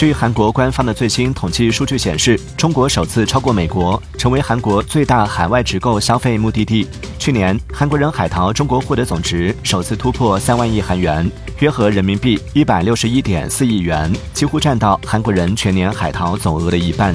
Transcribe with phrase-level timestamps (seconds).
[0.00, 6.88] 据韩国官方的最新统计数据显示中国首次超过美国成为韩国最大海外直购消费目的地
[7.18, 17.12] 去年韩国人海淘中国获得总值首次突破三万亿韩元约合人民币一百六十一点四亿元几乎占到韩国人全年海淘总额的一半。